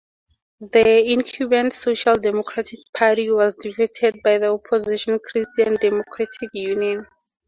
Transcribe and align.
The 0.61 1.11
incumbent 1.13 1.73
Social 1.73 2.15
Democratic 2.15 2.79
Party 2.91 3.29
was 3.31 3.53
defeated 3.53 4.17
by 4.23 4.39
the 4.39 4.51
opposition 4.51 5.19
Christian 5.23 5.75
Democratic 5.75 6.49
Union. 6.55 7.05